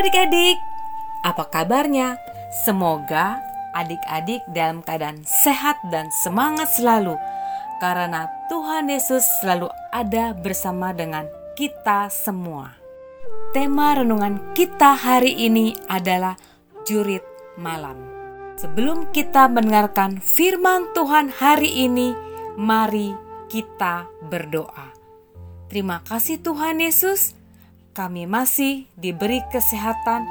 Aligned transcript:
adik-adik, 0.00 0.56
apa 1.20 1.44
kabarnya? 1.52 2.16
Semoga 2.64 3.36
adik-adik 3.76 4.40
dalam 4.56 4.80
keadaan 4.80 5.20
sehat 5.44 5.76
dan 5.92 6.08
semangat 6.24 6.72
selalu 6.72 7.20
karena 7.84 8.32
Tuhan 8.48 8.88
Yesus 8.88 9.22
selalu 9.44 9.68
ada 9.92 10.32
bersama 10.32 10.96
dengan 10.96 11.28
kita 11.52 12.08
semua. 12.08 12.80
Tema 13.52 13.92
renungan 13.92 14.56
kita 14.56 14.96
hari 14.96 15.36
ini 15.36 15.76
adalah 15.84 16.40
jurit 16.88 17.22
malam. 17.60 18.00
Sebelum 18.56 19.12
kita 19.12 19.52
mendengarkan 19.52 20.16
firman 20.16 20.96
Tuhan 20.96 21.28
hari 21.28 21.84
ini, 21.84 22.16
mari 22.56 23.12
kita 23.52 24.08
berdoa. 24.32 24.96
Terima 25.68 26.00
kasih 26.08 26.40
Tuhan 26.40 26.80
Yesus 26.80 27.39
kami 27.92 28.26
masih 28.26 28.86
diberi 28.94 29.42
kesehatan 29.50 30.22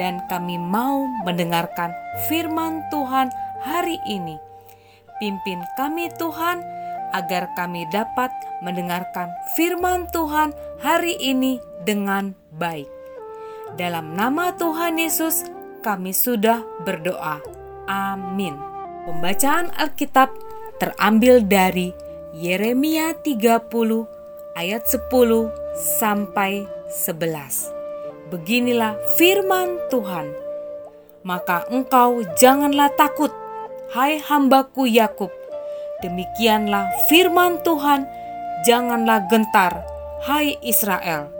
dan 0.00 0.22
kami 0.26 0.58
mau 0.58 1.06
mendengarkan 1.22 1.94
firman 2.26 2.82
Tuhan 2.90 3.30
hari 3.62 3.98
ini. 4.06 4.36
Pimpin 5.22 5.62
kami 5.78 6.10
Tuhan 6.18 6.60
agar 7.14 7.54
kami 7.54 7.86
dapat 7.94 8.34
mendengarkan 8.66 9.30
firman 9.54 10.10
Tuhan 10.10 10.50
hari 10.82 11.14
ini 11.22 11.62
dengan 11.86 12.34
baik. 12.58 12.90
Dalam 13.78 14.18
nama 14.18 14.50
Tuhan 14.58 14.98
Yesus 14.98 15.46
kami 15.86 16.10
sudah 16.10 16.62
berdoa. 16.82 17.38
Amin. 17.86 18.58
Pembacaan 19.06 19.70
Alkitab 19.78 20.32
terambil 20.82 21.44
dari 21.46 21.94
Yeremia 22.34 23.14
30 23.22 24.23
ayat 24.54 24.86
10 24.86 25.50
sampai 25.98 26.66
11. 26.86 28.30
Beginilah 28.30 28.94
firman 29.18 29.82
Tuhan. 29.90 30.30
Maka 31.26 31.66
engkau 31.68 32.22
janganlah 32.38 32.92
takut, 32.94 33.34
hai 33.92 34.22
hambaku 34.22 34.86
Yakub. 34.86 35.30
Demikianlah 36.04 36.86
firman 37.10 37.58
Tuhan, 37.66 38.06
janganlah 38.62 39.26
gentar, 39.26 39.82
hai 40.22 40.54
Israel. 40.62 41.32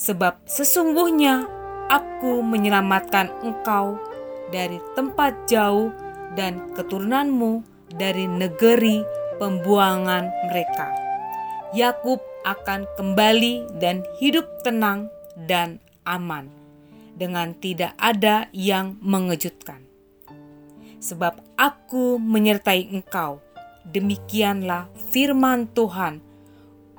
Sebab 0.00 0.40
sesungguhnya 0.48 1.44
aku 1.92 2.40
menyelamatkan 2.40 3.28
engkau 3.44 4.00
dari 4.48 4.80
tempat 4.96 5.46
jauh 5.46 5.92
dan 6.32 6.72
keturunanmu 6.72 7.60
dari 7.92 8.24
negeri 8.24 9.04
pembuangan 9.36 10.30
mereka. 10.48 10.88
Yakub 11.76 12.29
akan 12.44 12.88
kembali 12.96 13.80
dan 13.80 14.04
hidup 14.16 14.46
tenang 14.64 15.12
dan 15.48 15.80
aman 16.08 16.48
dengan 17.16 17.52
tidak 17.58 17.92
ada 18.00 18.48
yang 18.56 18.96
mengejutkan. 19.04 19.84
Sebab 21.00 21.56
aku 21.56 22.20
menyertai 22.20 22.92
engkau, 22.92 23.40
demikianlah 23.88 24.88
firman 25.12 25.68
Tuhan 25.72 26.20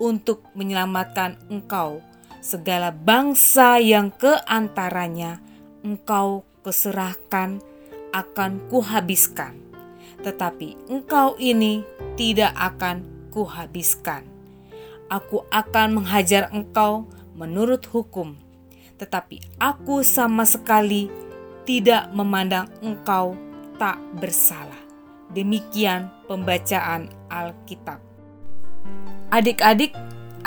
untuk 0.01 0.45
menyelamatkan 0.57 1.37
engkau 1.49 2.01
segala 2.41 2.89
bangsa 2.89 3.77
yang 3.77 4.09
ke 4.09 4.41
antaranya 4.49 5.37
engkau 5.85 6.41
keserahkan 6.65 7.61
akan 8.09 8.51
kuhabiskan. 8.69 9.57
Tetapi 10.21 10.89
engkau 10.89 11.37
ini 11.37 11.85
tidak 12.17 12.53
akan 12.57 13.05
kuhabiskan 13.29 14.40
aku 15.11 15.43
akan 15.51 15.99
menghajar 15.99 16.47
engkau 16.55 17.11
menurut 17.35 17.83
hukum, 17.91 18.39
tetapi 18.95 19.43
aku 19.59 20.07
sama 20.07 20.47
sekali 20.47 21.11
tidak 21.67 22.07
memandang 22.15 22.71
engkau 22.79 23.35
tak 23.75 23.99
bersalah. 24.15 24.79
Demikian 25.35 26.07
pembacaan 26.31 27.11
Alkitab. 27.27 27.99
Adik-adik, 29.31 29.95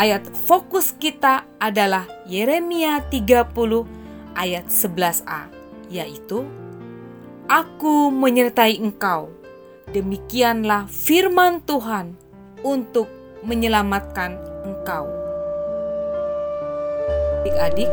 ayat 0.01 0.25
fokus 0.49 0.93
kita 0.97 1.45
adalah 1.61 2.09
Yeremia 2.25 3.05
30 3.09 3.53
ayat 4.37 4.65
11a, 4.69 5.49
yaitu 5.89 6.45
Aku 7.45 8.09
menyertai 8.09 8.81
engkau. 8.81 9.29
Demikianlah 9.93 10.89
firman 10.89 11.61
Tuhan 11.65 12.17
untuk 12.65 13.09
menyelamatkan 13.45 14.54
engkau. 14.65 15.07
Adik-adik, 17.45 17.93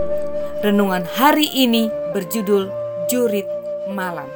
renungan 0.64 1.04
hari 1.04 1.52
ini 1.52 1.92
berjudul 2.16 2.72
Jurit 3.12 3.46
Malam. 3.92 4.32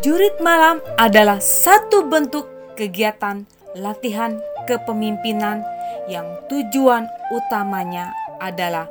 Jurit 0.00 0.36
malam 0.40 0.80
adalah 0.96 1.40
satu 1.40 2.08
bentuk 2.08 2.48
kegiatan 2.76 3.44
latihan 3.76 4.40
kepemimpinan 4.64 5.60
yang 6.08 6.24
tujuan 6.48 7.08
utamanya 7.32 8.12
adalah 8.40 8.88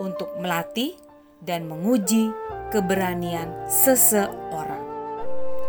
untuk 0.00 0.32
melatih 0.40 0.96
dan 1.40 1.68
menguji 1.68 2.32
keberanian 2.72 3.48
seseorang. 3.68 4.84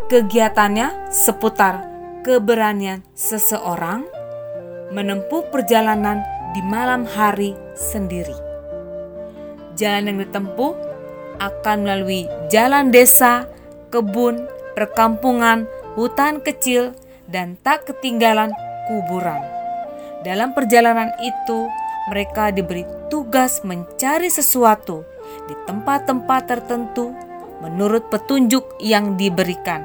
Kegiatannya 0.07 1.11
seputar 1.11 1.83
keberanian 2.23 3.03
seseorang 3.15 4.07
menempuh 4.93 5.49
perjalanan 5.49 6.21
di 6.53 6.61
malam 6.61 7.03
hari 7.09 7.57
sendiri. 7.73 8.37
Jalan 9.73 10.13
yang 10.13 10.19
ditempuh 10.21 10.73
akan 11.41 11.77
melalui 11.81 12.29
jalan 12.53 12.93
desa, 12.93 13.49
kebun, 13.89 14.45
perkampungan, 14.77 15.65
hutan 15.97 16.37
kecil, 16.45 16.93
dan 17.25 17.57
tak 17.65 17.89
ketinggalan 17.89 18.53
kuburan. 18.85 19.41
Dalam 20.21 20.53
perjalanan 20.53 21.09
itu, 21.19 21.67
mereka 22.13 22.53
diberi 22.53 22.85
tugas 23.09 23.65
mencari 23.65 24.29
sesuatu 24.29 25.01
di 25.49 25.55
tempat-tempat 25.65 26.41
tertentu 26.45 27.11
menurut 27.65 28.13
petunjuk 28.13 28.77
yang 28.77 29.17
diberikan. 29.17 29.81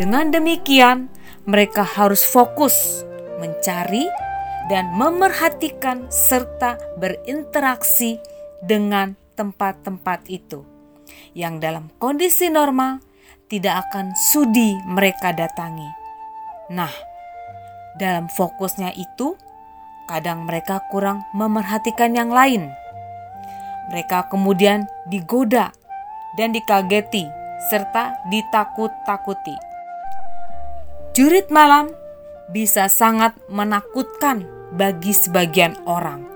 Dengan 0.00 0.32
demikian, 0.32 1.12
mereka 1.44 1.84
harus 1.84 2.24
fokus 2.24 3.04
mencari 3.42 4.06
dan 4.68 4.92
memerhatikan 4.92 6.10
serta 6.12 6.76
berinteraksi 7.00 8.20
dengan 8.60 9.16
tempat-tempat 9.38 10.28
itu 10.28 10.66
yang 11.32 11.62
dalam 11.62 11.88
kondisi 11.96 12.50
normal 12.50 13.00
tidak 13.50 13.88
akan 13.88 14.14
sudi 14.14 14.78
mereka 14.86 15.34
datangi. 15.34 15.88
Nah, 16.70 16.92
dalam 17.98 18.30
fokusnya 18.30 18.94
itu, 18.94 19.34
kadang 20.06 20.46
mereka 20.46 20.86
kurang 20.90 21.26
memerhatikan 21.34 22.14
yang 22.14 22.30
lain. 22.30 22.70
Mereka 23.90 24.30
kemudian 24.30 24.86
digoda 25.10 25.74
dan 26.38 26.54
dikageti 26.54 27.26
serta 27.66 28.22
ditakut-takuti. 28.30 29.58
Jurit 31.10 31.50
malam 31.50 31.90
bisa 32.50 32.90
sangat 32.90 33.34
menakutkan 33.46 34.46
bagi 34.74 35.14
sebagian 35.14 35.78
orang. 35.86 36.26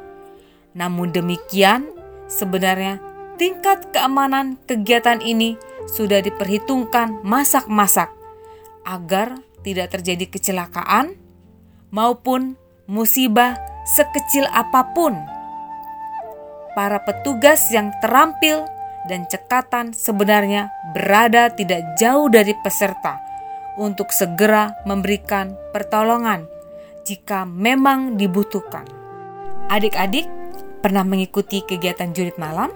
Namun 0.75 1.15
demikian, 1.15 1.91
sebenarnya 2.27 2.99
tingkat 3.39 3.91
keamanan 3.95 4.59
kegiatan 4.67 5.23
ini 5.23 5.59
sudah 5.91 6.23
diperhitungkan 6.23 7.23
masak-masak 7.23 8.11
agar 8.87 9.39
tidak 9.63 9.95
terjadi 9.95 10.27
kecelakaan 10.29 11.17
maupun 11.95 12.59
musibah 12.91 13.57
sekecil 13.87 14.47
apa 14.51 14.93
pun. 14.93 15.15
Para 16.75 16.99
petugas 17.07 17.71
yang 17.71 17.95
terampil 18.03 18.67
dan 19.07 19.31
cekatan 19.31 19.95
sebenarnya 19.95 20.75
berada 20.91 21.55
tidak 21.55 21.87
jauh 21.95 22.27
dari 22.27 22.51
peserta 22.67 23.34
untuk 23.79 24.15
segera 24.15 24.75
memberikan 24.87 25.59
pertolongan 25.75 26.47
jika 27.05 27.45
memang 27.45 28.17
dibutuhkan. 28.17 28.87
Adik-adik 29.69 30.29
pernah 30.85 31.05
mengikuti 31.05 31.65
kegiatan 31.65 32.13
jurit 32.13 32.37
malam? 32.37 32.73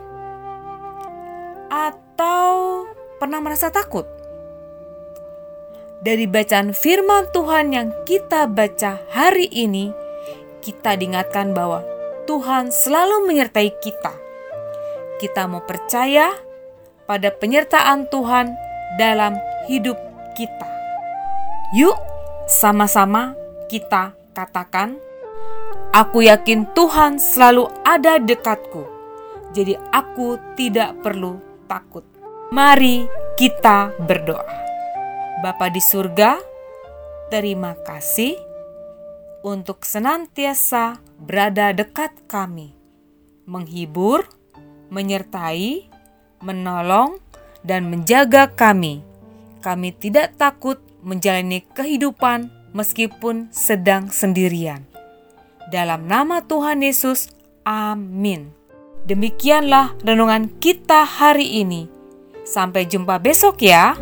Atau 1.69 2.85
pernah 3.21 3.41
merasa 3.45 3.69
takut? 3.69 4.09
Dari 5.99 6.31
bacaan 6.31 6.73
firman 6.73 7.29
Tuhan 7.35 7.75
yang 7.75 7.89
kita 8.07 8.47
baca 8.47 9.03
hari 9.11 9.51
ini, 9.51 9.91
kita 10.63 10.95
diingatkan 10.95 11.53
bahwa 11.53 11.83
Tuhan 12.25 12.71
selalu 12.71 13.27
menyertai 13.27 13.71
kita. 13.83 14.15
Kita 15.19 15.51
mau 15.51 15.65
percaya 15.67 16.31
pada 17.09 17.35
penyertaan 17.35 18.07
Tuhan 18.15 18.55
dalam 18.95 19.35
hidup 19.67 19.99
kita. 20.39 20.78
Yuk, 21.77 22.01
sama-sama 22.49 23.37
kita 23.69 24.17
katakan, 24.33 24.97
"Aku 25.93 26.25
yakin 26.25 26.65
Tuhan 26.73 27.21
selalu 27.21 27.69
ada 27.85 28.17
dekatku, 28.17 28.89
jadi 29.53 29.77
aku 29.93 30.41
tidak 30.57 30.97
perlu 31.05 31.37
takut. 31.69 32.09
Mari 32.49 33.05
kita 33.37 33.93
berdoa. 34.01 34.49
Bapa 35.45 35.69
di 35.69 35.85
surga, 35.85 36.41
terima 37.29 37.77
kasih 37.85 38.41
untuk 39.45 39.85
senantiasa 39.85 40.97
berada 41.21 41.77
dekat 41.77 42.17
kami, 42.33 42.73
menghibur, 43.45 44.25
menyertai, 44.89 45.85
menolong, 46.41 47.21
dan 47.61 47.93
menjaga 47.93 48.49
kami. 48.57 49.05
Kami 49.61 49.93
tidak 49.93 50.33
takut 50.41 50.88
menjalani 51.03 51.65
kehidupan 51.75 52.51
meskipun 52.77 53.49
sedang 53.55 54.13
sendirian. 54.13 54.85
Dalam 55.69 56.09
nama 56.09 56.41
Tuhan 56.45 56.81
Yesus, 56.81 57.29
amin. 57.65 58.51
Demikianlah 59.05 59.97
renungan 60.05 60.49
kita 60.61 61.05
hari 61.05 61.61
ini. 61.65 61.89
Sampai 62.49 62.89
jumpa 62.89 63.21
besok, 63.21 63.61
ya. 63.61 63.97